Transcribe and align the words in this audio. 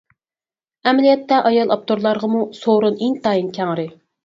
ئەمەلىيەتتە 0.91 1.41
ئايال 1.51 1.75
ئاپتورلارغىمۇ 1.77 2.41
سورۇن 2.63 3.01
ئىنتايىن 3.11 3.55
كەڭرى. 3.61 3.89